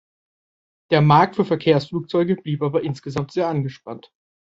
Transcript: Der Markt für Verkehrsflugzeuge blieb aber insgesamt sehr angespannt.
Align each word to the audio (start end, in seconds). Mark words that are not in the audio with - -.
Der 0.89 0.99
Markt 1.03 1.35
für 1.35 1.45
Verkehrsflugzeuge 1.45 2.35
blieb 2.35 2.63
aber 2.63 2.81
insgesamt 2.81 3.31
sehr 3.33 3.47
angespannt. 3.47 4.11